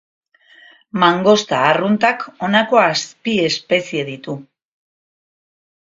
Mangosta 1.03 1.59
arruntak 1.67 2.25
honako 2.47 2.81
azpiespezie 2.85 4.09
ditu. 4.13 4.37